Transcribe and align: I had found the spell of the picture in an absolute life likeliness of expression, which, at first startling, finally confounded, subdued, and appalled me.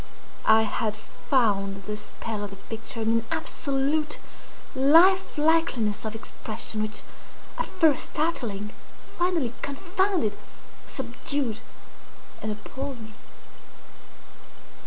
I 0.47 0.63
had 0.63 0.95
found 0.95 1.83
the 1.83 1.95
spell 1.95 2.43
of 2.43 2.49
the 2.49 2.55
picture 2.55 3.03
in 3.03 3.11
an 3.11 3.25
absolute 3.31 4.17
life 4.73 5.37
likeliness 5.37 6.05
of 6.05 6.15
expression, 6.15 6.81
which, 6.81 7.03
at 7.59 7.67
first 7.67 8.05
startling, 8.05 8.73
finally 9.19 9.53
confounded, 9.61 10.35
subdued, 10.87 11.59
and 12.41 12.51
appalled 12.51 12.99
me. 12.99 13.13